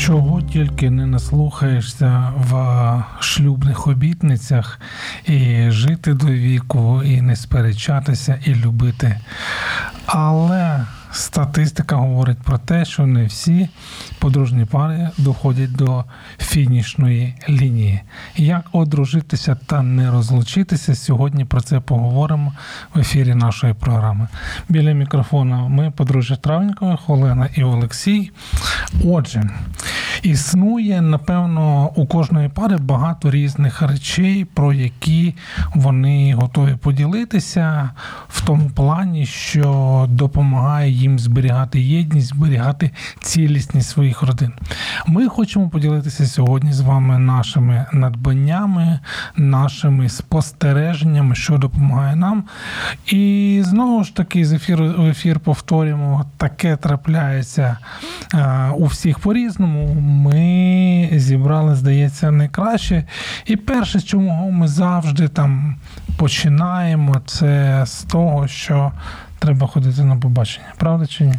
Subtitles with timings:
[0.00, 4.80] Чого тільки не наслухаєшся в шлюбних обітницях
[5.26, 9.20] і жити до віку, і не сперечатися, і любити.
[10.06, 13.68] Але статистика говорить про те, що не всі
[14.18, 16.04] подружні пари доходять до
[16.38, 18.00] фінішної лінії.
[18.36, 20.94] Як одружитися та не розлучитися?
[20.94, 22.52] Сьогодні про це поговоримо
[22.94, 24.28] в ефірі нашої програми.
[24.68, 28.30] Біля мікрофона ми подружжя Травнікова, Олена і Олексій.
[29.04, 29.50] Отже,
[30.22, 35.34] існує, напевно, у кожної пари багато різних речей, про які
[35.74, 37.90] вони готові поділитися
[38.28, 42.90] в тому плані, що допомагає їм зберігати єдність, зберігати
[43.20, 44.52] цілісність своїх родин.
[45.06, 48.98] Ми хочемо поділитися сьогодні з вами нашими надбаннями,
[49.36, 52.44] нашими спостереженнями, що допомагає нам.
[53.06, 57.76] І знову ж таки, з ефіру в ефір повторюємо, таке трапляється
[58.76, 59.96] у всіх по-різному.
[60.10, 63.04] Ми зібрали, здається, найкраще.
[63.46, 65.76] І перше, з чого ми завжди там
[66.16, 68.92] починаємо, це з того, що
[69.38, 70.66] треба ходити на побачення.
[70.78, 71.34] Правда чи ні?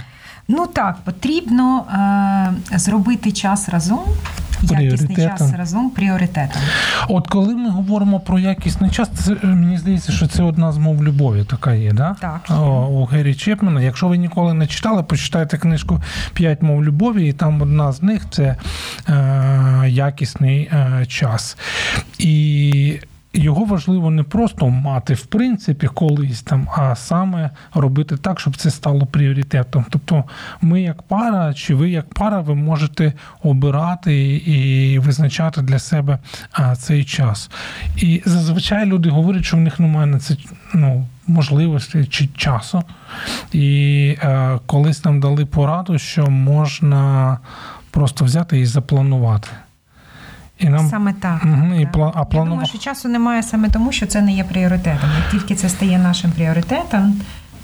[0.47, 1.85] Ну так, потрібно
[2.73, 4.05] е, зробити час разом,
[4.63, 6.61] якісний час разом пріоритетом.
[7.07, 11.03] От коли ми говоримо про якісний час, це мені здається, що це одна з мов
[11.03, 12.15] любові, така є, да?
[12.21, 12.41] Так.
[12.49, 13.81] О, у Гері Чепмена.
[13.81, 16.01] Якщо ви ніколи не читали, почитайте книжку
[16.33, 18.55] П'ять мов любові, і там одна з них це
[19.09, 21.57] е, якісний е, час.
[22.17, 22.99] І
[23.33, 28.71] його важливо не просто мати в принципі колись там, а саме робити так, щоб це
[28.71, 29.85] стало пріоритетом.
[29.89, 30.23] Тобто,
[30.61, 33.13] ми як пара, чи ви як пара, ви можете
[33.43, 36.19] обирати і визначати для себе
[36.77, 37.49] цей час.
[37.97, 40.35] І зазвичай люди говорять, що в них немає на це
[40.73, 42.83] ну, можливості чи часу.
[43.53, 47.37] І е, колись нам дали пораду, що можна
[47.91, 49.47] просто взяти і запланувати.
[50.61, 50.89] І нам...
[50.89, 51.41] Саме так.
[51.45, 52.11] Угу, і пла...
[52.15, 52.45] а плану...
[52.45, 55.09] Я думаю, що часу немає саме тому, що це не є пріоритетом.
[55.17, 57.21] Як тільки це стає нашим пріоритетом,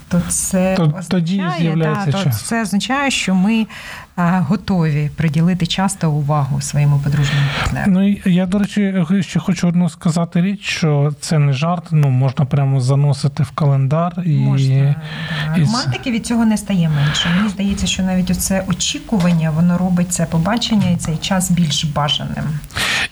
[0.10, 2.42] то це то, означає, тоді з'являється та, час.
[2.42, 3.68] То це означає, що ми
[4.16, 7.92] а, готові приділити час та увагу своєму подружньому партнеру.
[7.92, 11.84] Ну я до речі, ще хочу одну сказати річ, що це не жарт.
[11.92, 14.96] Ну можна прямо заносити в календар і можна.
[15.58, 15.62] І...
[15.62, 17.30] романтики від цього не стає менше.
[17.38, 22.46] Мені здається, що навіть оце очікування воно робить це побачення і цей час більш бажаним.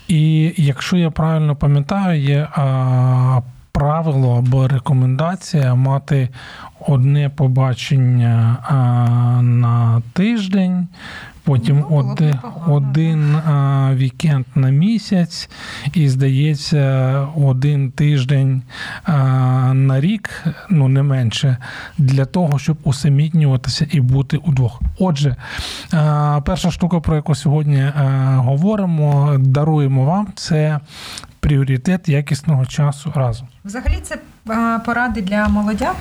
[0.08, 3.42] І якщо я правильно пам'ятаю, є а,
[3.76, 6.30] правило або рекомендація мати
[6.88, 8.58] одне побачення
[9.42, 10.88] на тиждень.
[11.44, 15.50] Потім ну, один один а, вікенд на місяць,
[15.94, 16.82] і здається,
[17.36, 18.62] один тиждень
[19.04, 19.14] а,
[19.74, 21.58] на рік, ну не менше,
[21.98, 24.82] для того, щоб усамітнюватися і бути удвох.
[25.00, 25.36] Отже,
[25.92, 27.92] а, перша штука, про яку сьогодні
[28.36, 30.80] говоримо, даруємо вам це
[31.46, 33.48] пріоритет якісного часу разом.
[33.66, 34.18] Взагалі, це
[34.86, 35.96] поради для молодят,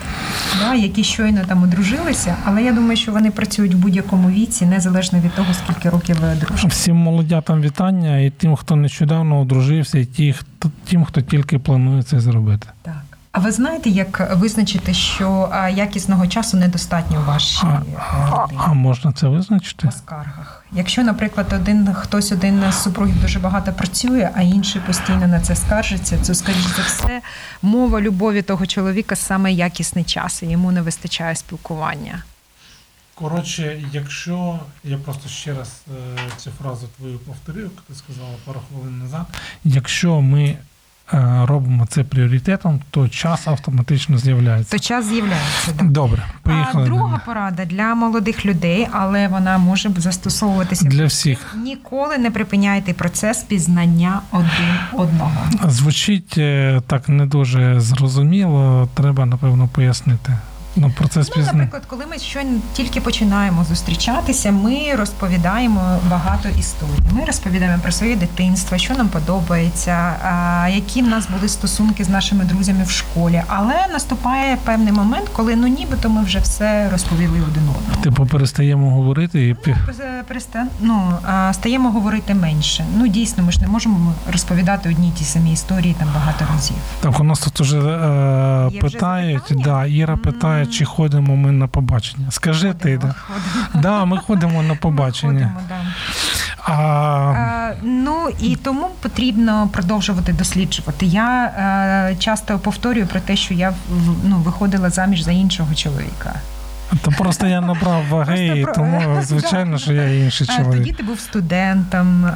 [0.60, 5.20] да, які щойно там одружилися, але я думаю, що вони працюють в будь-якому віці, незалежно
[5.20, 6.68] від того, скільки років ви одружили.
[6.68, 12.02] Всім молодятам вітання і тим, хто нещодавно одружився, і ті, хто тим, хто тільки планує
[12.02, 12.66] це зробити.
[12.82, 13.13] Так.
[13.34, 17.66] А ви знаєте, як визначити, що якісного часу недостатньо у вашій
[18.30, 18.60] родині?
[18.66, 19.86] А можна це визначити?
[19.86, 20.64] По скаргах.
[20.72, 25.56] Якщо, наприклад, один хтось один з супругів дуже багато працює, а інший постійно на це
[25.56, 27.20] скаржиться, то скоріш за все
[27.62, 32.22] мова любові того чоловіка саме якісний час, і йому не вистачає спілкування.
[33.14, 35.82] Коротше, якщо я просто ще раз
[36.16, 39.26] е, цю фразу твою повторю, яку ти сказала пару хвилин назад,
[39.64, 40.56] якщо ми Е,
[41.44, 44.70] робимо це пріоритетом, то час автоматично з'являється.
[44.76, 45.72] То час з'являється.
[45.76, 45.90] Так.
[45.90, 46.84] Добре, поїхали.
[46.84, 51.56] А друга порада для молодих людей, але вона може застосовуватися для всіх.
[51.64, 55.36] Ніколи не припиняйте процес пізнання один одного.
[55.64, 58.88] Звучить е, так не дуже зрозуміло.
[58.94, 60.32] Треба напевно пояснити.
[60.76, 61.52] Ну, процес Ну, пізнання.
[61.58, 66.90] наприклад, коли ми щойно тільки починаємо зустрічатися, ми розповідаємо багато історій.
[67.12, 70.12] Ми розповідаємо про своє дитинство, що нам подобається,
[70.74, 73.42] які в нас були стосунки з нашими друзями в школі.
[73.46, 78.02] Але наступає певний момент, коли ну нібито ми вже все розповіли один одному.
[78.02, 79.56] Типу перестаємо говорити і
[80.00, 81.12] Е, переста- ну,
[81.52, 82.84] стаємо говорити менше.
[82.96, 86.76] Ну дійсно, ми ж не можемо розповідати одні ті самі історії там багато разів.
[87.00, 91.66] Так, у нас тут уже е, вже питають, да, Іра питає, Чи ходимо ми на
[91.68, 92.30] побачення.
[92.30, 93.34] Скажи ти, Ходимо, да.
[93.34, 93.82] ходимо.
[93.82, 95.32] Да, ми ходимо на побачення.
[95.54, 95.76] Ходимо, да.
[96.66, 101.06] А, Е, Ну і тому потрібно продовжувати досліджувати.
[101.06, 101.44] Я
[102.10, 103.72] е, часто повторюю про те, що я
[104.24, 106.34] ну, виходила заміж за іншого чоловіка.
[107.02, 110.96] то просто я набрав ваги, і тому звичайно, що я інший Е, Тоді чоловік.
[110.96, 112.30] ти був студентом.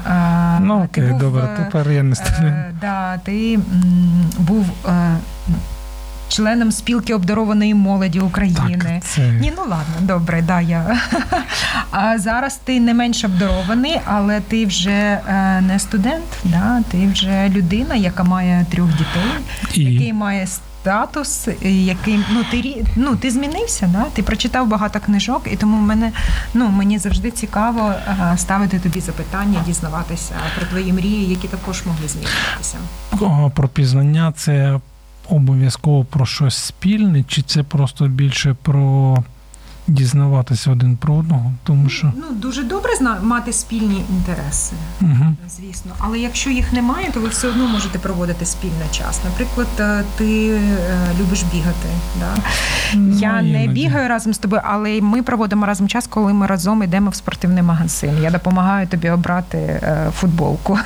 [0.60, 2.42] Ну ти окей, був, добре, е, тепер я не студент.
[2.56, 3.62] Е, да, ти м,
[4.38, 5.16] був е,
[6.28, 8.78] членом спілки обдарованої молоді України.
[8.82, 11.00] Так, це Ні, ну ладно, добре, да, я.
[11.90, 16.82] А зараз ти не менш обдарований, але ти вже е, не студент, да?
[16.90, 19.32] ти вже людина, яка має трьох дітей,
[19.74, 24.04] і який має статус, який ну ти ну, ти змінився, да?
[24.14, 26.12] ти прочитав багато книжок, і тому мене
[26.54, 27.92] ну мені завжди цікаво
[28.32, 32.76] е, ставити тобі запитання, дізнаватися про твої мрії, які також могли змінитися.
[33.54, 34.80] Про пізнання це
[35.28, 39.18] обов'язково про щось спільне, чи це просто більше про
[39.88, 41.52] дізнаватися один про одного?
[41.64, 44.74] Тому що Ну дуже добре зна мати спільні інтереси.
[45.00, 45.34] угу.
[45.48, 49.20] Звісно, але якщо їх немає, то ви все одно можете проводити спільно час.
[49.24, 50.60] Наприклад, е, ти е,
[51.20, 51.88] любиш бігати.
[52.18, 52.42] Да?
[53.26, 57.10] Я не бігаю разом з тобою, але ми проводимо разом час, коли ми разом йдемо
[57.10, 58.22] в спортивний магазин.
[58.22, 60.78] Я допомагаю тобі обрати е, футболку.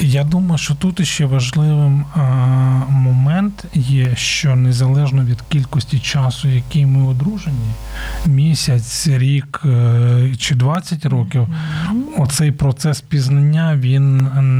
[0.00, 2.20] Я думаю, що тут ще важливим а,
[2.88, 7.70] момент є, що незалежно від кількості часу, який ми одружені,
[8.26, 11.48] місяць, рік е, чи 20 років,
[12.18, 14.16] оцей процес пізнання він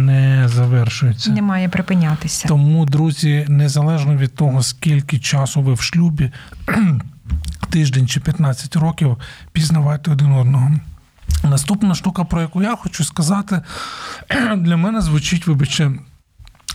[0.07, 1.31] не завершується.
[1.31, 2.49] Не має припинятися.
[2.49, 6.31] Тому, друзі, незалежно від того, скільки часу ви в шлюбі,
[7.71, 9.17] тиждень чи 15 років,
[9.53, 10.71] пізнавайте один одного.
[11.45, 13.63] Наступна штука, про яку я хочу сказати,
[14.57, 15.91] для мене звучить, вибачте,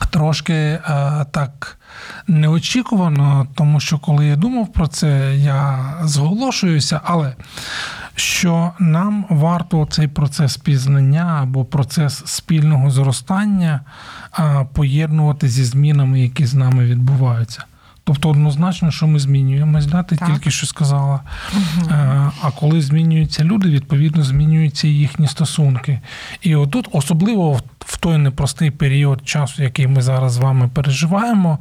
[0.10, 0.82] трошки е,
[1.32, 1.80] так
[2.28, 7.36] неочікувано, тому що коли я думав про це, я зголошуюся, але
[8.16, 13.80] що нам варто цей процес пізнання або процес спільного зростання
[14.32, 17.64] а, поєднувати зі змінами, які з нами відбуваються.
[18.10, 20.28] Тобто однозначно, що ми змінюємось, да, ти Так.
[20.34, 21.20] тільки що сказала.
[21.92, 26.00] Е, А коли змінюються люди, відповідно змінюються і їхні стосунки.
[26.42, 31.60] І отут, особливо в- в той непростий період часу, який ми зараз з вами переживаємо,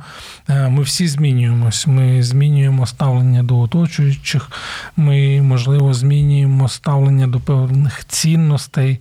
[0.49, 1.87] е, ми всі змінюємось.
[1.87, 4.51] Ми змінюємо ставлення до оточуючих,
[4.97, 9.01] ми, можливо, змінюємо ставлення до певних цінностей.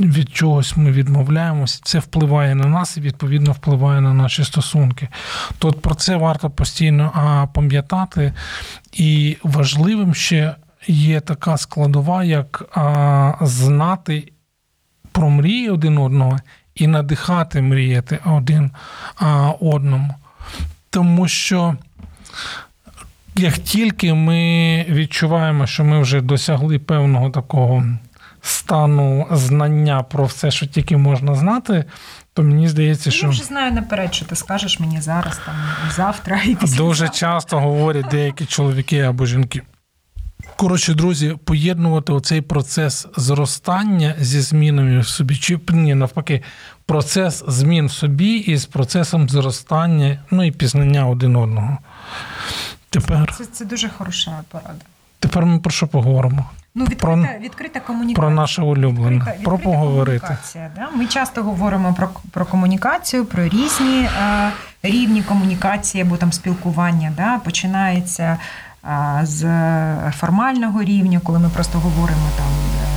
[0.00, 5.08] Від чогось ми відмовляємося, це впливає на нас і відповідно впливає на наші стосунки.
[5.58, 8.32] То про це варто постійно пам'ятати.
[8.92, 10.54] І важливим ще
[10.86, 12.78] є така складова, як
[13.40, 14.32] знати
[15.12, 16.38] про мрії один одного
[16.74, 18.70] і надихати мріяти один
[19.60, 20.14] одному.
[20.90, 21.76] Тому що
[23.36, 27.84] як тільки ми відчуваємо, що ми вже досягли певного такого
[28.44, 31.84] стану знання про все, що тільки можна знати,
[32.34, 35.54] то мені здається, Я що вже знаю наперед, що ти скажеш мені зараз, там
[35.96, 36.76] завтра і після.
[36.76, 39.62] дуже часто говорять деякі чоловіки або жінки.
[40.56, 46.42] Коротше, друзі, поєднувати оцей процес зростання зі змінами в собі, чи ні, навпаки,
[46.86, 51.78] процес змін в собі із процесом зростання, ну і пізнання один одного.
[52.90, 54.84] Тепер, Це, це дуже хороша порада.
[55.20, 56.50] тепер ми про що поговоримо?
[56.76, 58.16] Ну, відкрита, відкрита комунікація.
[58.28, 60.36] Про наше улюблене, Відкрита- про поговорити.
[60.76, 60.88] Да?
[60.94, 64.50] Ми часто говоримо про, про комунікацію, про різні е,
[64.82, 67.12] рівні комунікації або там спілкування.
[67.16, 67.38] Да?
[67.38, 68.38] Починається
[69.22, 69.40] з
[70.18, 72.46] формального рівня, коли ми просто говоримо там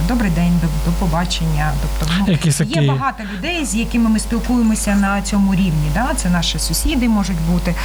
[0.08, 1.72] добрий день, до, до побачення.
[1.82, 5.92] Тобто, ну, Якісь є такі- багато людей, з якими ми спілкуємося на цьому рівні.
[5.94, 6.08] Да?
[6.16, 7.76] Це наші сусіди можуть бути.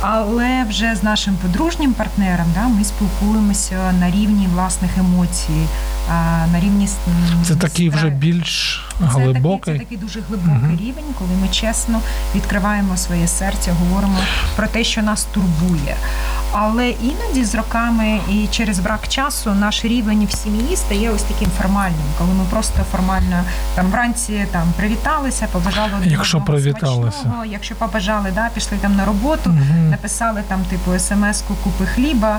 [0.00, 5.66] Але вже з нашим подружнім партнером да, ми спілкуємося на рівні власних емоцій,
[6.52, 6.88] на рівні
[7.44, 9.74] Це такий вже більш це такий, глибокий.
[9.74, 10.78] це такий дуже глибокий Мгм.
[10.80, 12.00] рівень, коли ми чесно
[12.34, 14.18] відкриваємо своє серце, говоримо
[14.56, 15.96] про те, що нас турбує.
[16.52, 21.50] Але іноді з роками і через брак часу наш рівень в сім'ї стає ось таким
[21.58, 23.42] формальним, коли ми просто формально
[23.74, 27.18] там вранці там привіталися, побажали один Якщо привіталися.
[27.18, 29.90] смачного, якщо побажали, да, пішли там на роботу, Мгм.
[29.90, 32.38] написали там типу смс-ку купи хліба,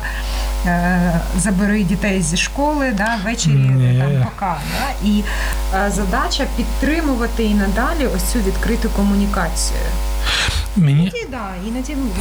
[0.65, 3.99] е, забери дітей зі школи, да, ввечері Ні.
[3.99, 4.57] там пока.
[4.79, 5.23] Да, і
[5.75, 9.79] е, задача підтримувати і надалі ось цю відкриту комунікацію.
[10.75, 11.11] Мені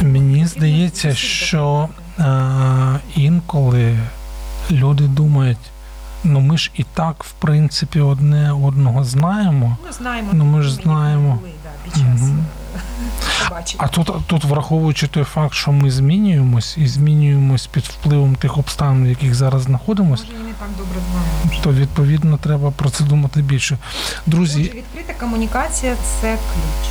[0.01, 1.89] Мені здається, що
[2.19, 3.97] е, інколи
[4.71, 5.57] люди думають,
[6.23, 9.77] ну ми ж і так, в принципі, одне одного знаємо.
[9.85, 11.35] Ну, знаємо, Ну, ми ж знаємо.
[11.35, 12.21] були, да, під час
[13.49, 13.83] побачення.
[13.83, 19.05] А тут, тут, враховуючи той факт, що ми змінюємось і змінюємось під впливом тих обставин,
[19.05, 21.63] в яких зараз знаходимося, Може, не так добре знаємо.
[21.63, 23.77] то відповідно треба про це думати більше.
[24.25, 26.89] Друзі, Отже, відкрита комунікація це ключ.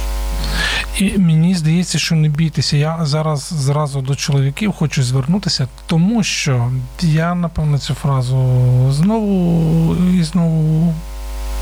[0.97, 2.77] І мені здається, що не бійтеся.
[2.77, 6.71] Я зараз зразу до чоловіків хочу звернутися, тому що
[7.03, 8.37] я напевно цю фразу
[8.93, 10.95] знову і знову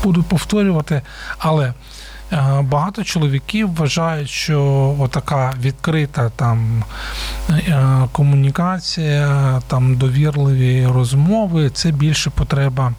[0.03, 1.01] буду повторювати,
[1.37, 1.73] але.
[2.31, 6.83] е, Багато чоловіків вважають, що отака відкрита там
[7.49, 12.93] е, комунікація, там довірливі розмови це більше потреба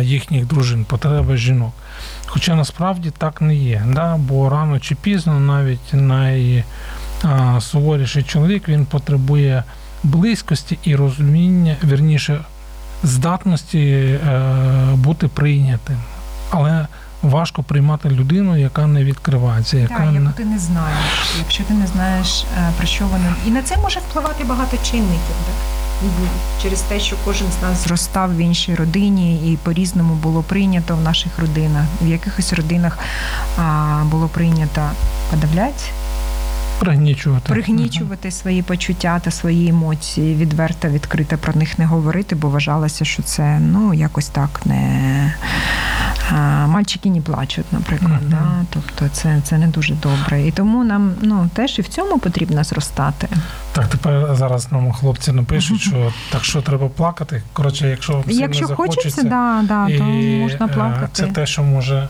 [0.00, 1.72] їхніх дружин, потреба жінок.
[2.26, 3.82] Хоча насправді так не є.
[3.86, 4.16] Да?
[4.16, 5.94] Бо рано чи пізно навіть
[7.22, 9.64] найсуворіший чоловік він потребує
[10.02, 12.40] близькості і розуміння, вірніше,
[13.02, 14.40] здатності е,
[14.94, 15.96] бути прийнятим.
[16.50, 16.86] Але
[17.22, 21.86] важко приймати людину, яка не відкривається, яка Так, не ти не знаєш, якщо ти не
[21.86, 23.32] знаєш е, про що вони.
[23.46, 25.36] І на це може впливати багато чинників.
[25.46, 25.75] Да?
[26.62, 31.00] Через те, що кожен з нас зростав в іншій родині, і по-різному було прийнято в
[31.00, 31.84] наших родинах.
[32.02, 32.98] В якихось родинах
[33.58, 34.90] а, було прийнято
[35.30, 35.84] подавляти,
[36.78, 37.52] пригнічувати.
[37.52, 43.22] пригнічувати свої почуття та свої емоції, відверто, відкрито про них не говорити, бо вважалося, що
[43.22, 45.34] це ну якось так не.
[46.30, 48.20] А, Мальчики не плачуть, наприклад.
[48.20, 48.30] Мгм.
[48.30, 48.64] Да?
[48.70, 50.46] Тобто це, це не дуже добре.
[50.46, 53.28] І тому нам ну, теж і в цьому потрібно зростати.
[53.76, 57.42] Так, тепер зараз нам хлопці напишуть, що так що треба плакати.
[57.52, 61.08] Коротше, якщо Якщо не хочеться, захочеться, да, да, то можна е, плакати.
[61.12, 62.08] Це те, що може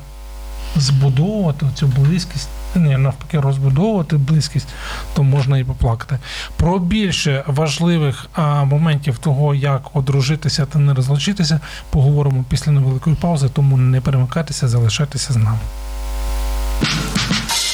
[0.77, 4.69] збудовувати цю близькість, ні, навпаки, розбудовувати близькість,
[5.15, 6.19] то можна і поплакати.
[6.57, 13.49] Про більше важливих а, моментів того, як одружитися та не розлучитися, поговоримо після невеликої паузи,
[13.49, 15.59] тому не перемикайтеся, залишайтеся з нами.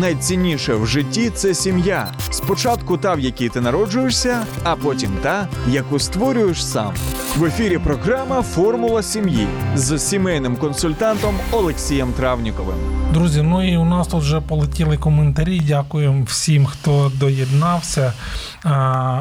[0.00, 2.08] Найцінніше в житті це сім'я.
[2.30, 6.92] Спочатку та, в якій ти народжуєшся, а потім та, яку створюєш сам.
[7.36, 12.76] В ефірі програма Формула сім'ї з сімейним консультантом Олексієм Травніковим.
[13.12, 15.60] Друзі, ну і у нас тут вже полетіли коментарі.
[15.60, 18.12] Дякуємо всім, хто доєднався.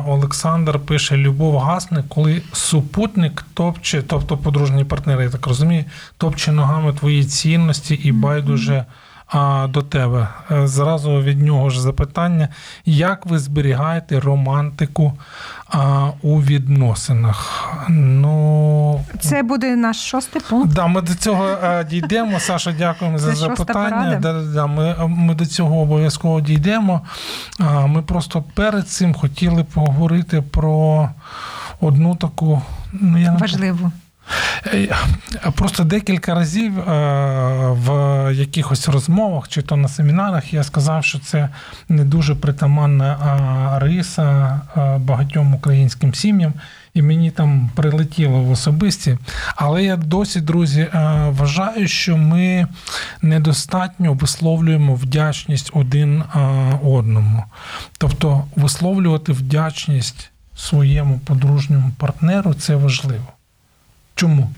[0.08, 5.86] Олександр пише: Любов гасне, коли супутник топче, тобто подружній партнер, я так розумію,
[6.18, 8.86] топче ногами твої цінності і байдуже.
[9.28, 12.48] А до тебе Е, зразу від нього ж запитання:
[12.86, 15.14] як ви зберігаєте романтику
[15.70, 17.70] а, у відносинах?
[17.90, 20.74] Ну Це буде наш шостий пункт.
[20.74, 22.40] Да, ми до цього е, дійдемо.
[22.40, 24.20] Саша, дякуємо за запитання.
[24.22, 27.02] Да, да, да, ми, ми до цього обов'язково дійдемо.
[27.60, 31.10] А, Ми просто перед цим хотіли поговорити про
[31.80, 32.62] одну таку.
[32.94, 33.34] Ну, я.
[33.34, 33.92] Е,
[35.56, 36.84] Просто декілька разів е,
[37.72, 37.90] в
[38.34, 41.50] якихось розмовах чи то на семінарах я сказав, що це
[41.90, 44.62] не дуже притаманна риса
[45.00, 46.54] багатьом українським сім'ям,
[46.94, 49.18] і мені там прилетіло в особисті.
[49.56, 50.90] Але я досі, друзі, е,
[51.30, 52.68] вважаю, що ми
[53.22, 56.40] недостатньо висловлюємо вдячність один е,
[56.84, 57.44] одному.
[57.98, 63.37] Тобто висловлювати вдячність своєму подружньому партнеру це важливо.
[64.18, 64.50] Чому?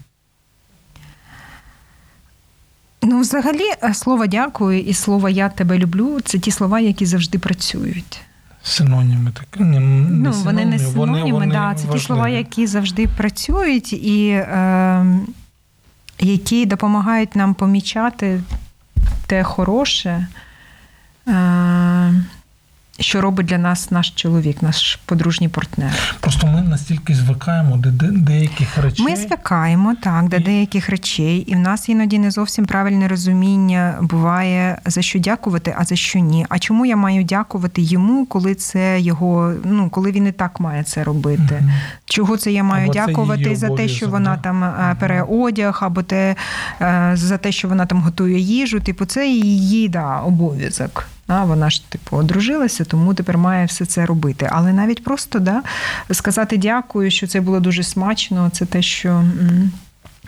[3.03, 7.39] Ну, взагалі, е, слово дякую і слово я тебе люблю це ті слова, які завжди
[7.39, 8.21] працюють.
[8.63, 9.59] Синоніми так.
[9.59, 14.29] Ні, не ну, вони не синоніми, вони да, це ті слова, які завжди працюють і
[14.29, 15.05] е,
[16.19, 18.41] які допомагають нам помічати
[19.27, 20.27] те хороше,
[21.27, 22.23] е,
[22.99, 26.15] що робить для нас наш чоловік, наш подружній партнер.
[26.19, 29.05] Просто ми настільки звикаємо до де- деяких речей.
[29.05, 33.97] Ми звикаємо так до І- деяких речей, і в нас іноді не зовсім правильне розуміння
[34.01, 36.45] буває за що дякувати, а за що ні.
[36.49, 40.83] А чому я маю дякувати йому, коли це його, ну коли він і так має
[40.83, 41.57] це робити?
[41.61, 41.71] Мгм.
[42.05, 44.41] Чого це я маю Або дякувати за те, що вона да?
[44.41, 46.35] там е, пере одяг, або те
[46.81, 48.79] е, за те, що вона там готує їжу?
[48.79, 51.07] Типу, це її да, обов'язок.
[51.31, 54.49] А вона ж типу одружилася, тому тепер має все це робити.
[54.51, 55.61] Але навіть просто да,
[56.11, 58.49] сказати дякую, що це було дуже смачно.
[58.53, 59.23] Це те, що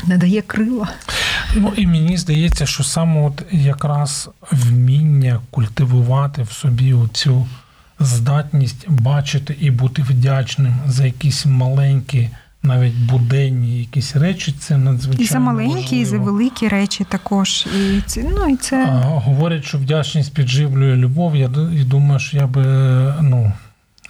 [0.04, 0.88] надає крила.
[1.56, 7.48] Ну і мені здається, що саме от якраз вміння культивувати в собі цю
[8.00, 12.30] здатність бачити і бути вдячним за якісь маленькі,
[12.64, 17.68] навіть буденні якісь речі, це надзвичайно І за маленькі, і за великі речі також.
[17.80, 21.36] І це ну і це А, Говорять, що вдячність підживлює любов.
[21.36, 22.64] Я і думаю, що я би
[23.22, 23.52] ну,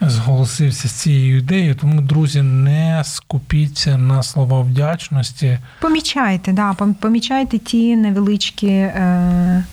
[0.02, 1.76] зголосився з цією ідеєю.
[1.76, 5.58] Тому, друзі, не скупіться на слова вдячності.
[5.82, 8.68] помічайте, да, помічайте ті невеличкі.
[8.68, 9.64] Е-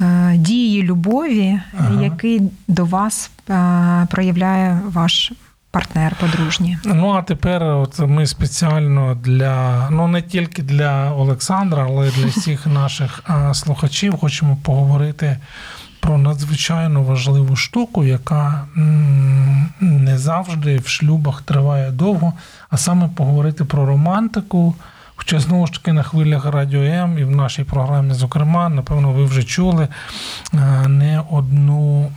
[0.00, 2.02] е, Дії любові, Ага.
[2.02, 5.32] які до вас е, проявляє ваш
[5.74, 6.78] партнер подружні.
[6.84, 12.26] Ну а тепер, от ми спеціально для ну не тільки для Олександра, але й для
[12.26, 15.36] всіх наших слухачів хочемо поговорити
[16.00, 18.64] про надзвичайно важливу штуку, яка
[19.80, 22.32] не завжди в шлюбах триває довго,
[22.70, 24.74] а саме поговорити про романтику.
[25.24, 29.24] Хоча знову ж таки на хвилях Радіо М і в нашій програмі, зокрема, напевно, ви
[29.24, 29.88] вже чули
[30.54, 32.12] е, не одну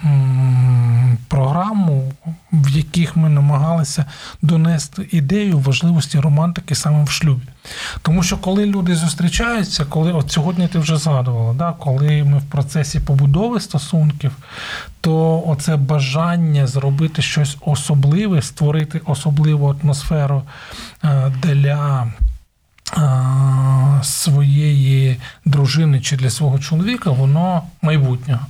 [1.28, 2.14] програму,
[2.52, 4.06] в яких ми намагалися
[4.42, 7.48] донести ідею важливості романтики саме в шлюбі.
[8.02, 12.44] Тому що коли люди зустрічаються, коли от сьогодні ти вже згадувала, да, коли ми в
[12.44, 14.32] процесі побудови стосунків,
[15.02, 20.44] то оце бажання зробити щось особливе, створити особливу атмосферу
[21.04, 22.08] е, для
[24.04, 28.46] своєї дружини чи для свого чоловіка, воно майбутнього.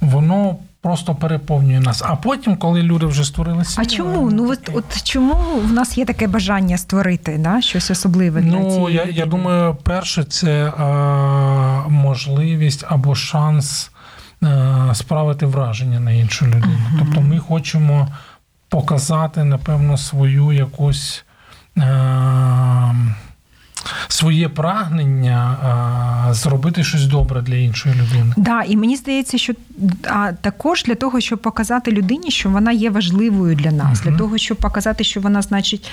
[0.00, 2.02] Воно просто переповнює нас.
[2.06, 4.30] А потім, коли люди вже створили А чому?
[4.30, 8.70] Ну от, от чому в нас є таке бажання створити да, щось особливе для Ну,
[8.70, 10.72] цієї я, я думаю, перше, це е,
[11.88, 13.90] можливість або шанс
[14.42, 16.78] е, справити враження на іншу людину.
[16.98, 18.08] Тобто ми хочемо
[18.68, 21.24] показати, напевно, свою якусь.
[21.78, 22.94] Е,
[24.08, 25.56] Своє прагнення
[26.28, 28.34] а, зробити щось добре для іншої людини.
[28.36, 29.52] Да, і мені здається, що
[30.06, 34.10] а, також для того, щоб показати людині, що вона є важливою для нас, Мгм.
[34.12, 35.90] для того, щоб показати, що вона, значить.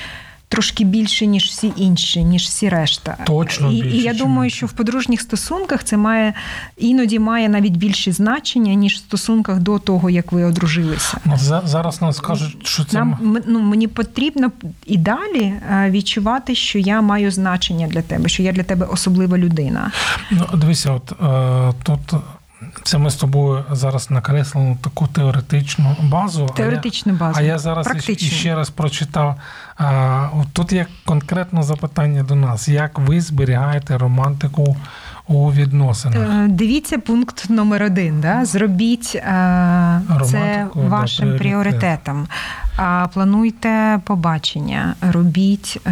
[0.47, 3.17] Трошки більше, ніж всі інші, ніж всі решта.
[3.25, 6.33] Точно і, більше, і я думаю, що в подружніх стосунках це має
[6.77, 11.17] іноді має навіть більше значення, ніж в стосунках до того, як ви одружилися.
[11.35, 14.51] За- зараз нам скажуть, що це Нам ну, мені потрібно
[14.85, 19.37] і далі е, відчувати, що я маю значення для тебе, що я для тебе особлива
[19.37, 19.91] людина.
[20.31, 22.21] Ну, дивися, от е, тут
[22.83, 26.45] це ми з тобою зараз накреслимо таку теоретичну базу.
[26.55, 27.39] Теоретичну базу.
[27.39, 28.27] А я, а я зараз Практичну.
[28.27, 29.35] іще- ще раз прочитав.
[29.77, 34.77] А, тут є конкретне запитання до нас: як ви зберігаєте романтику
[35.27, 36.29] у відносинах?
[36.29, 38.21] Е, Дивіться пункт номер один.
[38.21, 38.45] Да?
[38.45, 39.21] Зробіть е,
[40.25, 41.39] це да, вашим пріоритет.
[41.39, 42.27] пріоритетом.
[42.77, 45.91] А плануйте побачення, робіть е,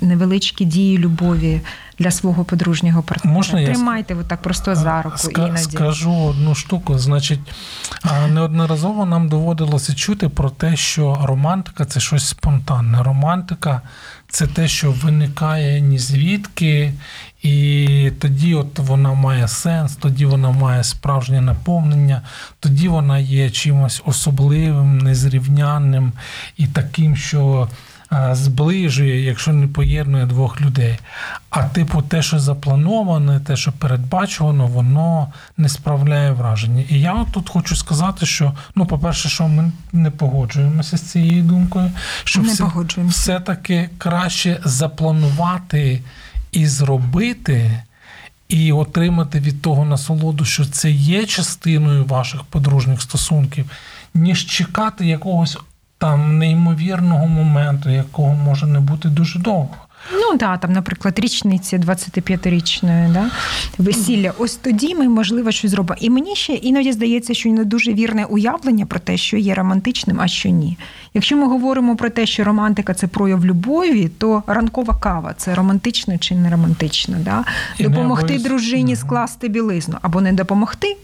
[0.00, 1.60] невеличкі дії любові
[1.98, 3.34] для свого подружнього партнера.
[3.34, 5.62] Можна Тримайте ви так просто за руку Ска- іноді.
[5.62, 6.98] Скажу одну штуку.
[6.98, 7.40] Значить,
[8.28, 13.02] неодноразово нам доводилося чути про те, що романтика це щось спонтанне.
[13.02, 13.82] Романтика
[14.28, 16.92] це те, що виникає ні звідки,
[17.42, 22.22] і тоді от вона має сенс, тоді вона має справжнє наповнення,
[22.60, 26.12] тоді вона є чимось особливим, незрівнянним
[26.56, 27.87] і таким, що е,
[28.32, 30.98] зближує, якщо не поєднує двох людей.
[31.50, 36.84] А типу, те, що заплановане, те, що передбачувано, воно не справляє враження.
[36.88, 41.90] І я тут хочу сказати, що ну, по-перше, що ми не погоджуємося з цією думкою,
[42.24, 42.64] що Не все,
[42.98, 46.02] все-таки краще запланувати
[46.52, 47.82] і зробити.
[48.48, 53.70] І отримати від того насолоду, що це є частиною ваших подружніх стосунків,
[54.14, 55.58] ніж чекати якогось
[55.98, 59.76] там неймовірного моменту, якого може не бути дуже довго.
[60.12, 63.30] Ну да, там, наприклад, річниці 25-річної, да?
[63.78, 64.32] весілля.
[64.38, 65.98] Ось тоді ми, можливо, щось зробимо.
[66.00, 70.20] І мені ще іноді здається, що не дуже вірне уявлення про те, що є романтичним,
[70.20, 70.78] а що ні.
[71.14, 76.18] Якщо ми говоримо про те, що романтика це прояв любові, то ранкова кава це романтично
[76.18, 77.16] чи не романтично.
[77.20, 77.44] Да?
[77.80, 80.96] Допомогти дружині скласти білизну або не допомогти.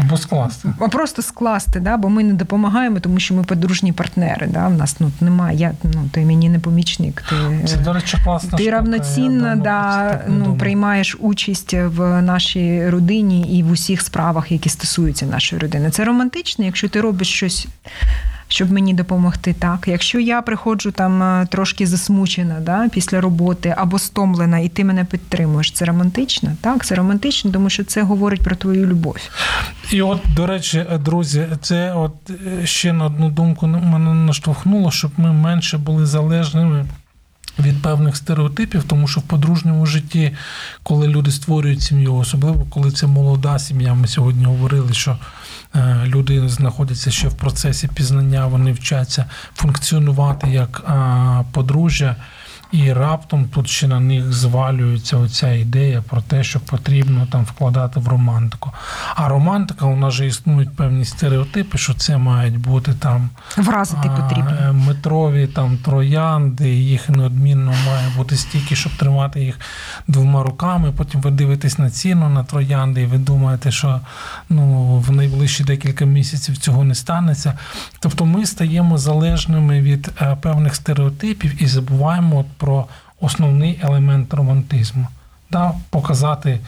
[0.00, 0.68] Або скласти.
[0.80, 4.46] А просто скласти, да, бо ми не допомагаємо, тому що ми подружні партнери.
[4.46, 7.24] Да, У нас ну, немає, я, ну, ти мені не помічник.
[7.28, 13.62] Ти, Це, до речі, класна ти равноцінно да, ну, приймаєш участь в нашій родині і
[13.62, 15.90] в усіх справах, які стосуються нашої родини.
[15.90, 17.66] Це романтично, якщо ти робиш щось.
[18.48, 19.88] Щоб мені допомогти, так.
[19.88, 25.04] Якщо я приходжу там е, трошки засмучена да, після роботи або стомлена, і ти мене
[25.04, 26.50] підтримуєш, це романтично?
[26.60, 29.16] Так, це романтично, тому що це говорить про твою любов.
[29.90, 35.10] І от, до речі, друзі, це от е, ще на одну думку мене наштовхнуло, щоб
[35.16, 36.84] ми менше були залежними.
[37.58, 40.32] Від певних стереотипів, тому що в подружньому житті,
[40.82, 45.18] коли люди створюють сім'ю, особливо коли це молода сім'я, ми сьогодні говорили, що
[45.74, 50.82] е, люди знаходяться ще в процесі пізнання, вони вчаться функціонувати як
[51.52, 52.16] подружжя,
[52.72, 58.00] і раптом тут ще на них звалюється оця ідея про те, що потрібно там вкладати
[58.00, 58.72] в романтику.
[59.14, 64.72] А романтика, у нас же існують певні стереотипи, що це мають бути там Вразити потрібно.
[64.72, 69.58] метрові там троянди, їх неодмінно має бути стільки, щоб тримати їх
[70.08, 70.92] двома руками.
[70.96, 74.00] Потім ви дивитесь на ціну на троянди, і ви думаєте, що
[74.48, 77.58] ну, в найближчі декілька місяців цього не станеться.
[78.00, 82.86] Тобто ми стаємо залежними від е, певних стереотипів і забуваємо про
[83.20, 85.06] основний елемент романтизму.
[85.50, 85.72] Да?
[85.90, 86.60] Показати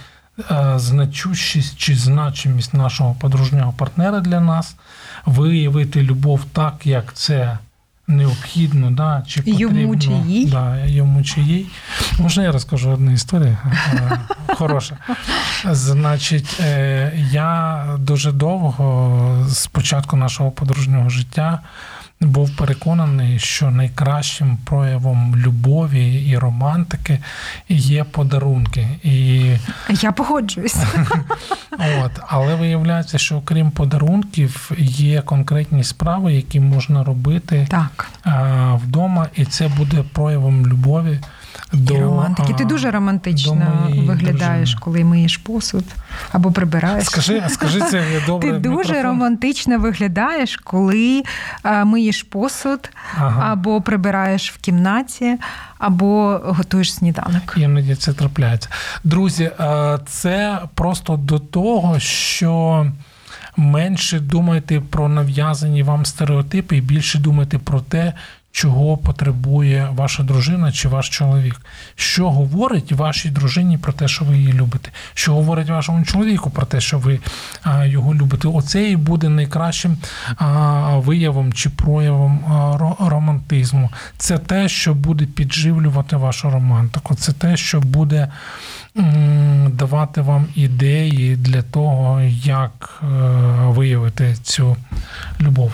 [0.50, 4.76] е, значущість чи значимість нашого подружнього партнера для нас,
[5.26, 7.58] виявити любов так, як це
[8.10, 10.46] необхідно, да, чи Йому потрібно, чи їй.
[10.46, 11.66] Да, йому чи їй.
[12.18, 13.56] Можна я розкажу одну історію?
[14.54, 14.96] Хороша.
[15.70, 21.60] Значить, е, я дуже довго з початку нашого подружнього життя
[22.20, 27.18] був переконаний, що найкращим проявом любові і романтики
[27.68, 28.88] є подарунки.
[29.02, 29.42] І
[30.00, 30.76] Я погоджуюсь.
[32.04, 38.10] От, але виявляється, що окрім подарунків є конкретні справи, які можна робити Так.
[38.74, 41.20] вдома, і це буде проявом любові
[41.72, 42.54] до І романтики.
[42.54, 44.80] Ти дуже романтично виглядаєш, дружини.
[44.80, 45.84] коли миєш посуд
[46.32, 47.04] або прибираєш.
[47.06, 48.52] Скажи, скажи це добре.
[48.52, 49.02] Ти дуже мікрофон.
[49.02, 51.22] романтично виглядаєш, коли
[51.84, 53.52] миєш посуд, Ага.
[53.52, 55.36] або прибираєш в кімнаті,
[55.78, 57.54] або готуєш сніданок.
[57.56, 58.68] Іноді це трапляється.
[59.04, 59.50] Друзі,
[60.06, 62.86] це просто до того, що
[63.56, 68.12] менше думайте про нав'язані вам стереотипи і більше думайте про те,
[68.52, 71.60] чого потребує ваша дружина чи ваш чоловік.
[71.94, 76.66] Що говорить вашій дружині про те, що ви її любите, що говорить вашому чоловіку про
[76.66, 77.20] те, що ви
[77.84, 78.48] його любите.
[78.48, 79.96] Оце і буде найкращим
[80.94, 82.40] виявом чи проявом
[83.00, 83.90] романтизму.
[84.16, 87.14] Це те, що буде підживлювати вашу романтику.
[87.14, 88.28] Це те, що буде
[89.68, 93.06] давати вам ідеї для того, як е,
[93.66, 94.76] виявити цю
[95.40, 95.72] любов.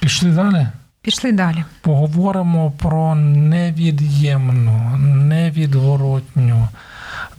[0.00, 0.66] Пішли далі.
[1.02, 1.64] Пішли далі.
[1.80, 6.68] Поговоримо про невід'ємну, невідворотню,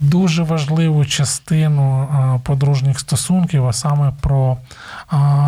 [0.00, 2.08] дуже важливу частину
[2.44, 4.56] подружніх стосунків, а саме про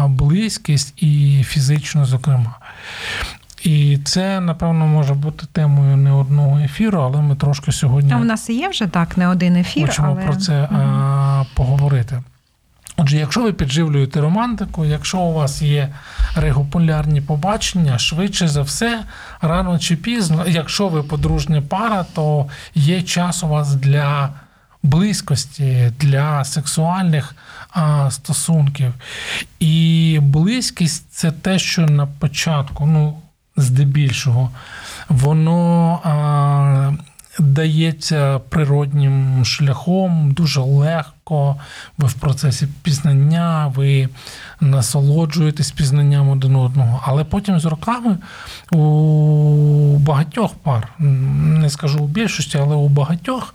[0.09, 2.55] близькість і фізичну, зокрема.
[3.63, 8.25] І це, напевно, може бути темою не одного ефіру, але ми трошки сьогодні А в
[8.25, 12.23] нас є вже так не один ефір, хочемо але про це а, поговорити.
[12.97, 15.89] Отже, якщо ви підживлюєте романтику, якщо у вас є
[16.37, 19.05] регулярні побачення, швидше за все,
[19.41, 24.31] рано чи пізно, якщо ви подружня пара, то є час у вас для
[24.83, 27.37] близькості, для сексуальних
[27.71, 28.93] а, стосунків.
[29.61, 33.19] І близькість це те, що на початку, ну,
[33.57, 34.51] здебільшого,
[35.09, 36.01] воно.
[36.05, 36.93] А,
[37.39, 41.57] дається природнім шляхом, дуже легко.
[41.99, 44.09] Ви в процесі пізнання, ви
[44.61, 47.03] насолоджуєтесь пізнанням один одного.
[47.07, 48.19] Але потім з роками
[48.73, 53.55] у багатьох пар, не скажу у більшості, але у багатьох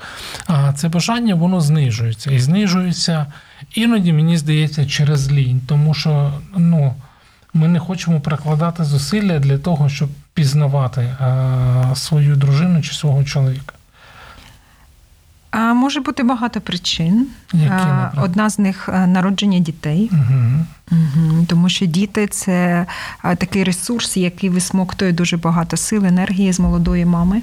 [0.76, 2.32] це бажання воно знижується.
[2.32, 3.26] І знижується
[3.76, 6.96] іноді, мені здається, через лінь, тому що ну,
[7.54, 13.74] ми не хочемо прикладати зусилля для того, щоб пізнавати а, свою дружину чи свого чоловіка.
[15.52, 17.28] А може бути багато причин.
[17.54, 20.10] Які, Одна з них е, народження дітей.
[20.14, 20.66] Угу.
[20.92, 21.46] Угу.
[21.48, 22.86] Тому що діти це
[23.24, 27.42] е, такий ресурс, який висмоктує дуже багато сил, енергії з молодої мами,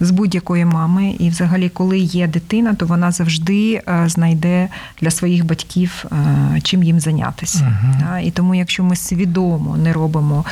[0.00, 1.14] з будь-якої мами.
[1.18, 4.68] І, взагалі, коли є дитина, то вона завжди е, знайде
[5.00, 7.76] для своїх батьків е, чим їм зайнятися.
[8.00, 10.44] Та, І тому, якщо ми свідомо не робимо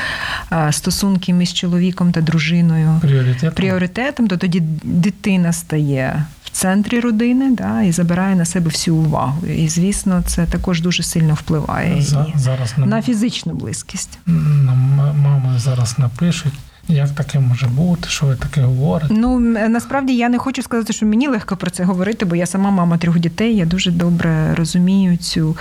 [0.51, 3.55] е, стосунки між чоловіком та дружиною Пріоритет.
[3.55, 9.47] пріоритетом, то тоді дитина стає в центрі родини, да, і забирає на себе всю увагу.
[9.47, 14.19] І звісно, це також дуже сильно впливає За, і зараз на фізичну близькість.
[14.25, 16.53] нам мами зараз напишуть,
[16.87, 19.13] як таке може бути, що ви таке говорите.
[19.13, 22.71] Ну насправді я не хочу сказати, що мені легко про це говорити, бо я сама
[22.71, 23.55] мама трьох дітей.
[23.55, 25.57] Я дуже добре розумію цю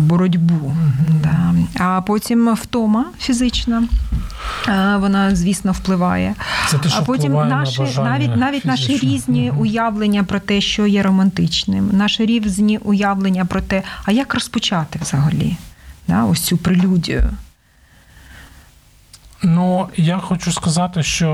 [0.00, 0.74] боротьбу.
[1.22, 1.54] Да.
[1.84, 3.82] А потім втома фізична.
[4.98, 6.34] Вона, звісно, впливає.
[6.70, 9.08] Це те, що а потім впливає на наші бажання навіть навіть наші фізичне.
[9.08, 9.60] різні Мгм.
[9.60, 15.56] уявлення про те, що є романтичним, наші різні уявлення про те, а як розпочати взагалі
[16.08, 17.30] да, ось цю прелюдію.
[19.42, 21.30] Ну я хочу сказати, що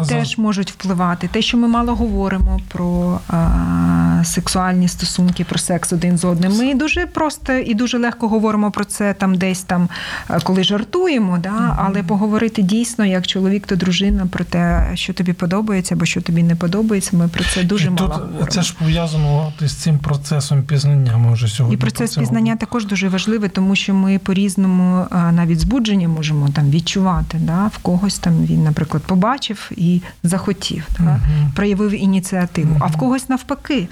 [0.00, 1.28] е, за- теж можуть впливати.
[1.28, 6.56] Те, що ми мало говоримо про а, сексуальні стосунки, про секс один з одним.
[6.56, 9.88] Ми дуже просто і дуже легко говоримо про це там, десь там,
[10.30, 11.38] е, коли жартуємо.
[11.38, 11.76] Да?
[11.78, 16.42] Але поговорити дійсно як чоловік та дружина про те, що тобі подобається або що тобі
[16.42, 17.16] не подобається.
[17.16, 18.46] Ми про це дуже і мало тут говоримо.
[18.46, 21.16] це ж пов'язано із цим процесом пізнання.
[21.16, 25.32] Ми вже сьогодні І процес про пізнання також дуже важливий, тому що ми по-різному а,
[25.32, 27.38] навіть збудження можемо там відчувати.
[27.46, 27.66] Да?
[27.66, 31.04] В когось там він, наприклад, побачив і захотів, да?
[31.04, 31.52] Мгм.
[31.56, 33.88] проявив ініціативу, а в когось навпаки.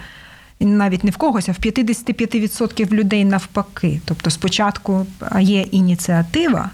[0.61, 4.01] Навіть не в когось, а в 55% людей навпаки.
[4.05, 5.07] Тобто спочатку
[5.41, 6.71] є ініціатива,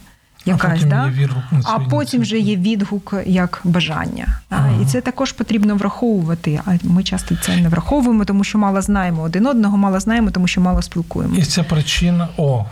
[0.50, 1.04] якась, потім да?
[1.04, 4.26] є відгук на а потім вже є відгук як бажання.
[4.50, 4.56] Да?
[4.56, 4.82] Ага.
[4.82, 6.60] І це також потрібно враховувати.
[6.66, 10.48] А ми часто це не враховуємо, тому що мало знаємо один одного, мало знаємо, тому
[10.48, 11.40] що мало спілкуємося.
[11.40, 12.28] І це причина.
[12.36, 12.64] О,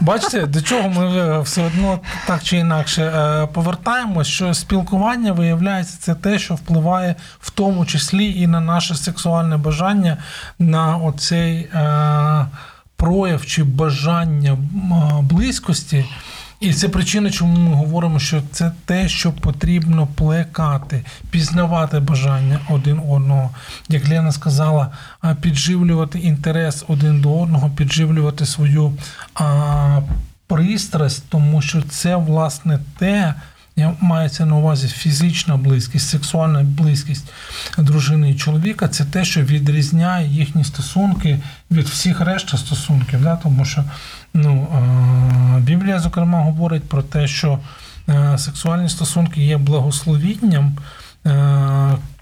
[0.00, 5.96] бачите, до чого ми е, все одно так чи інакше е, повертаємось, що спілкування виявляється
[6.00, 10.16] це те, що впливає в тому числі і на наше сексуальне бажання,
[10.58, 12.46] на оцей е,
[12.96, 14.56] прояв чи бажання
[15.22, 16.04] близькості.
[16.60, 23.00] І це причина, чому ми говоримо, що це те, що потрібно плекати, пізнавати бажання один
[23.08, 23.50] одного.
[23.88, 24.92] Як Лена сказала,
[25.40, 28.92] підживлювати інтерес один до одного, підживлювати свою
[29.34, 30.00] а,
[30.46, 33.34] пристрасть, тому що це власне те.
[33.76, 37.26] Я мається на увазі фізична близькість, сексуальна близькість
[37.78, 41.38] дружини і чоловіка це те, що відрізняє їхні стосунки
[41.70, 43.22] від всіх решта стосунків.
[43.22, 43.36] Да?
[43.36, 43.84] Тому що
[44.34, 44.68] ну,
[45.58, 47.58] Біблія, зокрема, говорить про те, що
[48.08, 50.76] е, сексуальні стосунки є благословінням,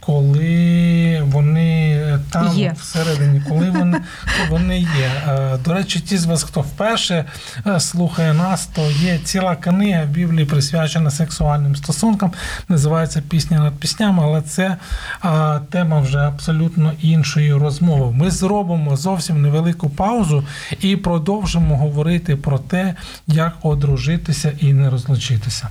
[0.07, 2.75] коли вони там Є.
[2.81, 4.01] всередині, коли вони,
[4.51, 5.11] вони є.
[5.29, 7.25] Е, До речі, ті з вас, хто вперше
[7.66, 12.33] е, слухає нас, то є ціла книга в Біблії присвячена сексуальним стосункам.
[12.69, 14.77] Називається Пісня над піснями, але це
[15.71, 18.12] тема вже абсолютно іншої розмови.
[18.12, 20.45] Ми зробимо зовсім невелику паузу
[20.81, 22.95] і продовжимо говорити про те,
[23.27, 25.69] як одружитися і не розлучитися.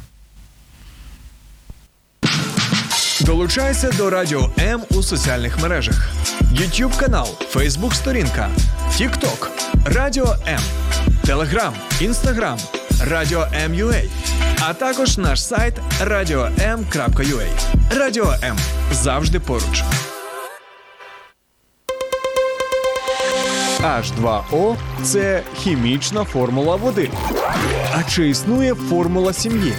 [3.22, 6.10] Долучайся до Радіо М у соціальних мережах:
[6.54, 8.50] YouTube канал, Facebook сторінка,
[8.92, 9.48] TikTok,
[9.86, 10.60] Радіо М,
[11.26, 12.58] Telegram, Instagram,
[13.10, 14.10] Радіо М.Ua,
[14.60, 15.74] а також наш сайт
[16.04, 17.48] radio.m.ua.
[17.98, 18.58] Радіо М
[18.92, 19.84] завжди поруч.
[23.82, 27.10] H2O– це хімічна формула води.
[27.94, 29.74] А чи існує формула сім'ї?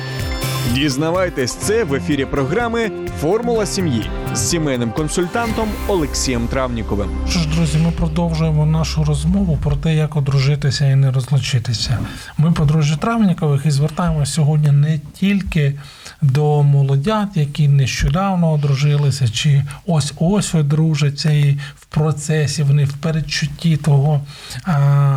[0.74, 7.08] Дізнавайтесь це в ефірі програми Формула сім'ї з сімейним консультантом Олексієм Травніковим.
[7.28, 11.98] Що ж, друзі, ми продовжуємо нашу розмову про те, як одружитися і не розлучитися.
[12.38, 15.74] Ми подружжя Травнікових і звертаємося сьогодні не тільки
[16.22, 23.76] до молодят, які нещодавно одружилися, чи ось ось одружаться і в процесі вони в передчутті
[23.76, 24.20] того,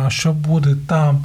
[0.08, 1.24] що буде там.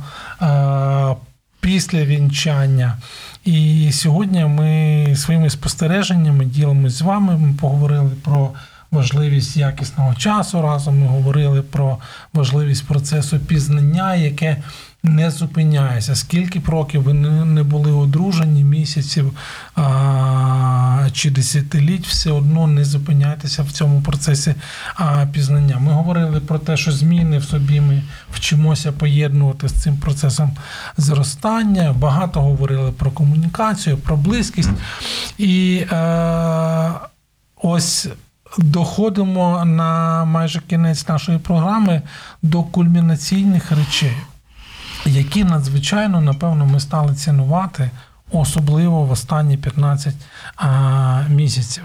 [1.66, 2.98] Після вінчання.
[3.46, 7.38] І сьогодні ми своїми спостереженнями ділимось з вами.
[7.38, 8.50] Ми поговорили про
[8.92, 11.00] важливість якісного часу разом.
[11.00, 11.98] Ми говорили про
[12.34, 14.58] важливість процесу пізнання, яке
[15.06, 16.16] не зупиняється.
[16.16, 19.38] Скільки б років ви не були одружені, місяців
[19.76, 24.56] а, чи десятиліть, все одно не зупиняйтеся в цьому процесі
[24.96, 25.78] а, пізнання.
[25.80, 30.52] Ми говорили про те, що зміни в собі ми вчимося поєднувати з цим процесом
[30.98, 31.94] зростання.
[31.94, 34.70] Багато говорили про комунікацію, про близькість.
[35.38, 36.92] І е,
[37.62, 38.08] ось
[38.58, 42.02] доходимо на майже кінець нашої програми
[42.42, 44.18] до кульмінаційних речей,
[45.06, 47.90] які надзвичайно, напевно, ми стали цінувати,
[48.32, 50.16] особливо в останні 15
[50.56, 51.84] а, місяців.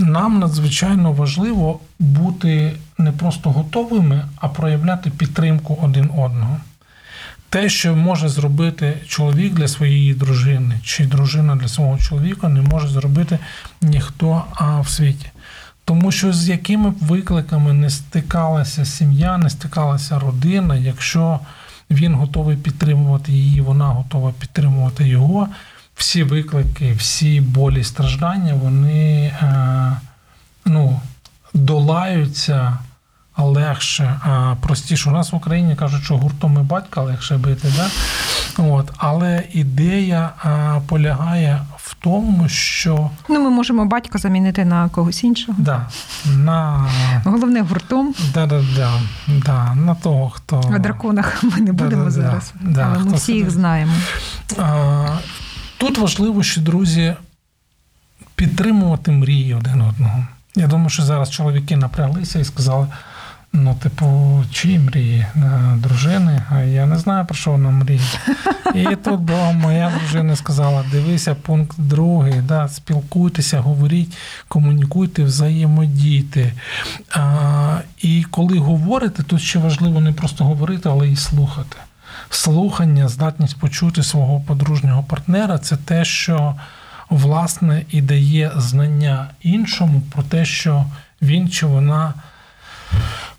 [0.00, 6.56] Нам надзвичайно важливо бути не просто готовими, а проявляти підтримку один одного.
[7.50, 12.88] Те, що може зробити чоловік для своєї дружини, чи дружина для свого чоловіка, не може
[12.88, 13.38] зробити
[13.82, 15.26] ніхто а, в світі.
[15.84, 21.40] Тому що з якими б викликами не стикалася сім'я, не стикалася родина, якщо
[21.90, 25.48] він готовий підтримувати її, вона готова підтримувати його,
[25.94, 29.92] всі виклики, всі болі, страждання, вони е,
[30.64, 31.00] ну,
[31.54, 32.78] долаються
[33.36, 34.20] легше,
[34.60, 35.10] простіше.
[35.10, 37.72] У нас в Україні кажуть, що гуртом і батька легше бити.
[37.76, 37.90] Да?
[38.64, 38.92] От.
[38.96, 41.62] Але ідея а, полягає
[42.00, 45.58] тому, що Ну, ми можемо батька замінити на когось іншого.
[45.60, 45.86] да,
[46.36, 46.88] на,
[47.24, 48.14] Головне гуртом.
[48.34, 48.92] да, да, да,
[49.44, 50.60] да, на того, хто.
[50.74, 52.52] О драконах ми не будемо Да-да-да, зараз.
[52.60, 53.92] да, але ми всі їх знаємо.
[54.58, 55.06] А,
[55.78, 57.14] Тут важливо, що друзі
[58.34, 60.26] підтримувати мрії один одного.
[60.56, 62.86] Я думаю, що зараз чоловіки напряглися і сказали:
[63.52, 66.42] ну, типу, чиї мрії Е, дружини?
[66.50, 68.00] А я не знаю, про що вона мріє.
[68.74, 74.16] І тут була моя дружина сказала: дивися, пункт другий, да, спілкуйтеся, говоріть,
[74.48, 76.52] комунікуйте, взаємодійте.
[77.14, 81.76] А, і коли говорите, тут ще важливо не просто говорити, але й слухати.
[82.30, 86.54] Слухання, здатність почути свого подружнього партнера це те, що
[87.10, 90.84] власне і дає знання іншому про те, що
[91.22, 92.14] він чи вона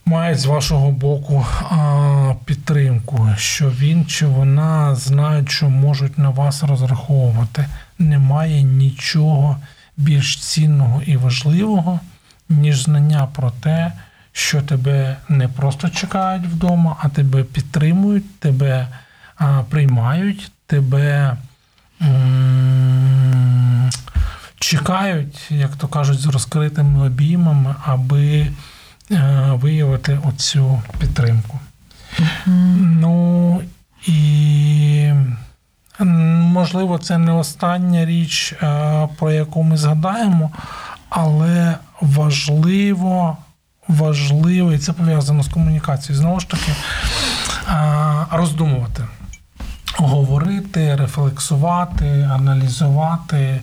[0.06, 6.64] має з вашого боку а, підтримку, що він чи вона знають, що можуть на вас
[6.64, 7.66] розраховувати.
[8.00, 9.58] Немає нічого
[9.98, 12.00] більш цінного і важливого,
[12.50, 13.92] ніж знання про те,
[14.32, 18.88] що тебе не просто чекають вдома, а тебе підтримують, тебе
[19.38, 21.38] а, приймають, тебе
[24.60, 28.48] чекають, як то кажуть, з розкритими обіймами, аби
[29.54, 31.60] виявити оцю підтримку.
[32.78, 33.62] Ну
[34.08, 35.14] і
[36.00, 40.52] можливо, це не остання річ, е, про яку ми згадаємо,
[41.10, 43.38] але важливо,
[43.88, 46.22] важливо, і це пов'язано з комунікацією.
[46.22, 49.06] Знову ж таки, е, роздумувати,
[49.98, 53.62] говорити, рефлексувати, аналізувати.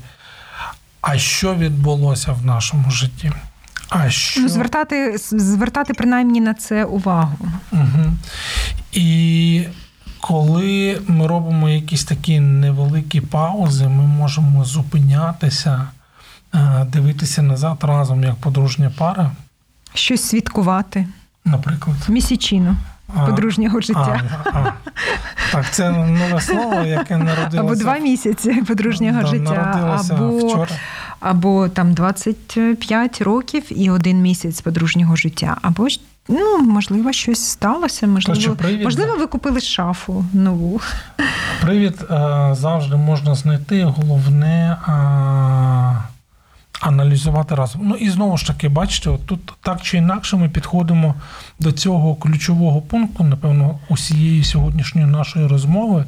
[1.00, 3.32] А що відбулося в нашому житті?
[3.88, 4.40] А що...
[4.40, 7.37] Ну, звертати, звертати принаймні на це увагу.
[7.72, 8.12] Угу.
[8.92, 9.62] І
[10.20, 15.88] коли ми робимо якісь такі невеликі паузи, ми можемо зупинятися,
[16.55, 19.31] е, дивитися назад разом як подружня пара,
[19.94, 21.07] Щось свідкувати.
[21.44, 21.96] наприклад.
[22.09, 22.77] Місячину
[23.16, 24.20] А, подружнього життя.
[24.44, 24.72] А, а.
[25.53, 27.61] Так, це нове слово, яке народилося.
[27.61, 30.68] Або два місяці подружнього да, життя, або, вчора.
[31.20, 36.00] Або там 25 років і один місяць подружнього життя, або ж.
[36.29, 38.07] Ну, можливо, щось сталося.
[38.07, 40.81] Можливо, привід, можливо, ви купили шафу нову.
[41.61, 43.85] Привід е, завжди можна знайти.
[43.85, 44.96] Головне е,
[46.81, 47.81] аналізувати разом.
[47.85, 51.14] Ну і знову ж таки, бачите, от тут так чи інакше ми підходимо
[51.61, 56.05] до цього ключового пункту, напевно, усієї сьогоднішньої нашої розмови.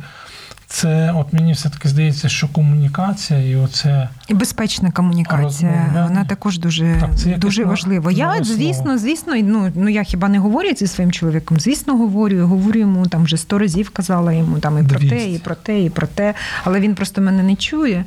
[0.66, 6.08] Це, от мені все-таки здається, що комунікація і оце І безпечна комунікація, Розмовляти.
[6.08, 8.10] вона також дуже, Так, дуже важлива.
[8.12, 11.60] Я, звісно, звісно, ну, ну я хіба не говорю зі своїм чоловіком?
[11.60, 12.46] Звісно, говорю.
[12.46, 15.80] Говорю йому там вже сто разів казала йому там і про те, і про те,
[15.80, 16.34] і про те.
[16.64, 18.04] Але він просто мене не чує.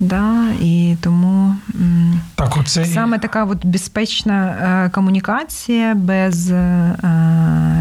[0.00, 1.54] Да, і тому
[2.34, 6.96] так, оце саме така от безпечна е, комунікація, без е,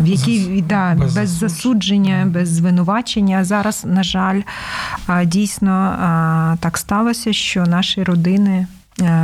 [0.02, 2.28] в якій да, без без, засудження.
[2.30, 3.44] без звинувачення.
[3.44, 4.42] Зараз, на жаль,
[5.26, 5.98] дійсно
[6.60, 8.68] так сталося, що наші родини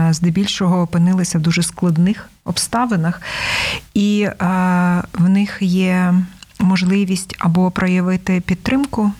[0.09, 3.21] здебільшого опинилися в дуже складних обставинах,
[3.93, 4.27] і
[5.13, 6.13] в них є
[6.59, 9.11] можливість або проявити підтримку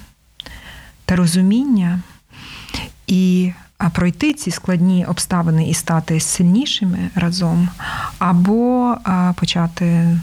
[1.06, 2.00] та розуміння
[3.08, 7.70] і а, пройти ці складні обставини і стати сильнішими разом,
[8.20, 8.96] або
[9.36, 10.20] почати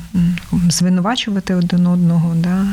[0.68, 2.66] звинувачувати один одного, да?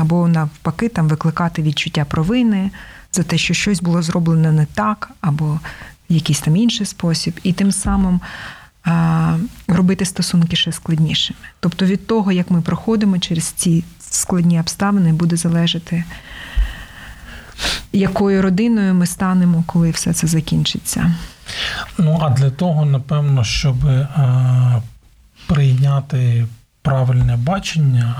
[0.00, 2.70] або навпаки там викликати відчуття провини
[3.12, 5.60] за те, що щось було зроблено не так, або
[6.10, 8.20] в якийсь там інший спосіб, і тим самим.
[8.84, 11.38] а, Робити стосунки ще складнішими.
[11.60, 16.04] Тобто від того, як ми проходимо через ці складні обставини, буде залежати,
[17.92, 21.14] якою родиною ми станемо, коли все це закінчиться.
[21.98, 24.08] Ну, а для того, напевно, щоб е,
[25.46, 26.46] прийняти
[26.82, 28.14] правильне бачення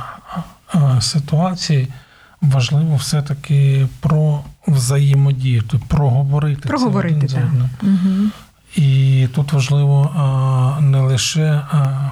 [0.74, 1.88] е, ситуації,
[2.42, 7.88] важливо все-таки про взаємодію, проговорити, Проговорити, це один так.
[7.88, 8.30] Угу.
[8.76, 12.10] І тут важливо а, не лише а,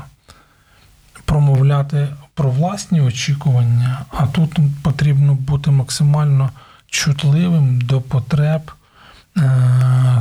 [1.25, 6.51] промовляти про власні очікування, а тут потрібно бути максимально
[6.87, 8.73] чутливим до потреб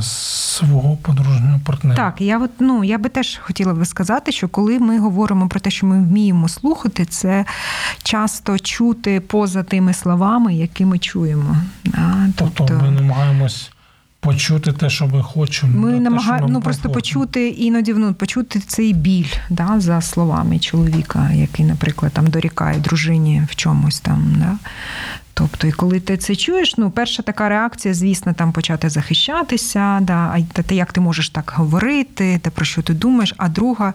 [0.00, 1.96] свого подружнього партнера.
[1.96, 5.60] Так, я от ну я би теж хотіла би сказати, що коли ми говоримо про
[5.60, 7.44] те, що ми вміємо слухати, це
[8.02, 11.56] часто чути поза тими словами, які ми чуємо.
[11.84, 12.28] Да?
[12.36, 13.70] Тобто ми намагаємось
[14.20, 15.78] почути те, що ми хочемо.
[15.78, 21.64] Ми намагаємо ну, просто почути іноді ну, почути цей біль да, за словами чоловіка, який,
[21.64, 24.36] наприклад, там дорікає дружині в чомусь там.
[24.38, 24.58] Да?
[25.34, 30.14] Тобто, і коли ти це чуєш, ну перша така реакція, звісно, там почати захищатися, да,
[30.14, 33.34] а та, та як ти можеш так говорити, та про що ти думаєш.
[33.36, 33.94] А друга,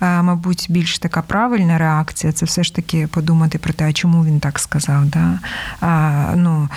[0.00, 4.24] е, мабуть, більш така правильна реакція це все ж таки подумати про те, а чому
[4.24, 5.06] він так сказав.
[5.06, 5.38] Да?
[5.80, 6.68] А, ну,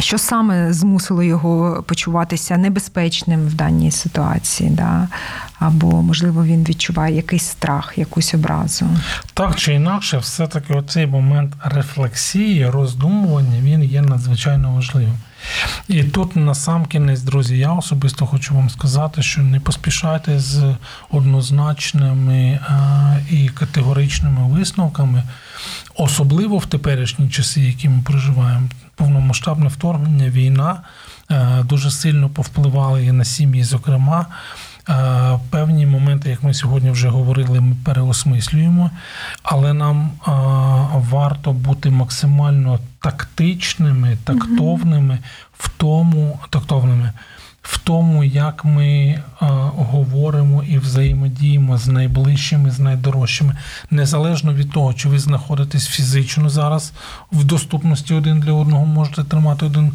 [0.00, 5.08] що саме змусило його почуватися небезпечним в даній ситуації, да?
[5.58, 8.86] або, можливо, він відчуває якийсь страх, якусь образу.
[9.34, 15.14] Так чи інакше, все-таки оцей момент рефлексії, роздумування, він є надзвичайно важливим.
[15.88, 20.76] І тут насамкінець, друзі, я особисто хочу вам сказати, що не поспішайте з
[21.10, 22.60] однозначними
[23.30, 25.22] і категоричними висновками,
[25.94, 28.68] особливо в теперішні часи, які ми проживаємо.
[28.96, 30.82] Повномасштабне вторгнення, війна
[31.64, 34.26] дуже сильно повпливали і на сім'ї, зокрема.
[35.50, 38.90] Певні моменти, як ми сьогодні вже говорили, ми переосмислюємо,
[39.42, 40.10] але нам
[40.94, 45.18] варто бути максимально тактичними, тактовними
[45.58, 47.12] в тому, тактовними
[47.64, 49.18] в тому, як ми
[49.76, 53.56] говоримо і взаємодіємо з найближчими, з найдорожчими,
[53.90, 56.92] незалежно від того, чи ви знаходитесь фізично зараз
[57.32, 59.92] в доступності один для одного, можете тримати один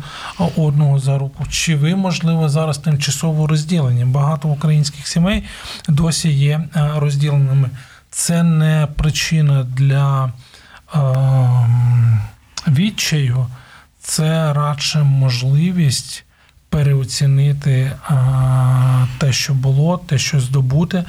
[0.58, 4.06] одного за руку, чи ви, можливо, зараз тимчасово розділені.
[4.06, 5.44] Багато українських сімей
[5.88, 6.62] досі є
[6.96, 7.70] розділеними.
[8.12, 10.34] Це не причина для
[10.96, 11.00] е,
[12.68, 13.48] відчаю,
[14.02, 16.26] це радше можливість
[16.70, 21.04] переоцінити а, те, що було, те, що здобути,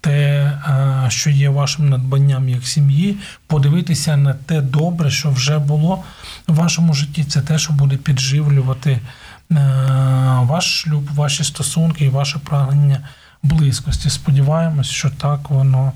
[0.00, 6.04] те, а, що є вашим надбанням як сім'ї, подивитися на те добре, що вже було
[6.46, 7.24] в вашому житті.
[7.24, 9.00] Це те, що буде підживлювати
[9.50, 9.56] а,
[10.42, 13.08] ваш шлюб, ваші стосунки і ваше прагнення
[13.42, 14.10] близькості.
[14.10, 15.92] Сподіваємось, що так воно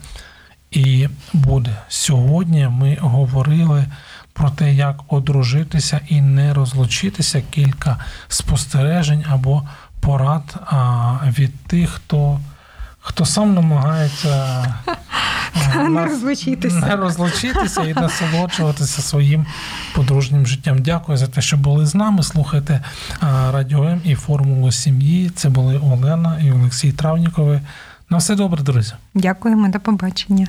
[0.71, 1.77] і буде.
[1.89, 3.87] Сьогодні ми говорили
[4.35, 7.97] про те, як одружитися і не розлучитися, кілька
[8.29, 9.63] спостережень або
[10.01, 10.55] порад
[11.39, 12.41] від тих, хто
[13.01, 14.65] хто сам намагається
[15.89, 16.77] не розлучитися.
[16.81, 19.47] не розлучитися і насолоджуватися своїм
[19.95, 20.83] подружнім життям.
[20.83, 22.23] Дякую за те, що були з нами.
[22.23, 22.81] Слухайте
[23.53, 25.31] Радіо М і формулу сім'ї.
[25.31, 27.61] Це були Олена і Олексій Травнікови.
[28.11, 28.93] На все добре, друзі.
[29.15, 30.49] Дякуємо, до побачення.